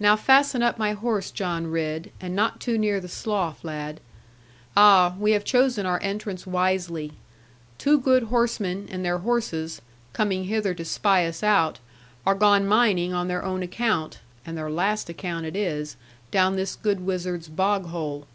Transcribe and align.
Now 0.00 0.16
fasten 0.16 0.62
up 0.62 0.78
my 0.78 0.92
horse, 0.92 1.30
John 1.30 1.66
Ridd, 1.66 2.10
and 2.22 2.34
not 2.34 2.58
too 2.58 2.78
near 2.78 3.00
the 3.00 3.06
slough, 3.06 3.62
lad. 3.62 4.00
Ah, 4.74 5.14
we 5.18 5.32
have 5.32 5.44
chosen 5.44 5.84
our 5.84 6.00
entrance 6.00 6.46
wisely. 6.46 7.12
Two 7.76 8.00
good 8.00 8.22
horsemen, 8.32 8.88
and 8.90 9.04
their 9.04 9.18
horses, 9.18 9.82
coming 10.14 10.44
hither 10.44 10.72
to 10.72 10.86
spy 10.86 11.26
us 11.26 11.42
out, 11.42 11.80
are 12.24 12.34
gone 12.34 12.66
mining 12.66 13.12
on 13.12 13.28
their 13.28 13.44
own 13.44 13.62
account 13.62 14.20
(and 14.46 14.56
their 14.56 14.70
last 14.70 15.10
account 15.10 15.44
it 15.44 15.54
is) 15.54 15.96
down 16.30 16.56
this 16.56 16.74
good 16.74 17.00
wizard's 17.00 17.48
bog 17.48 17.88
hole.' 17.88 18.26